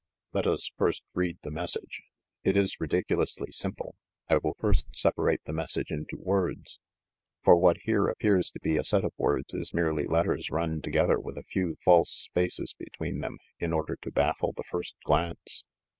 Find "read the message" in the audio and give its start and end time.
1.13-2.01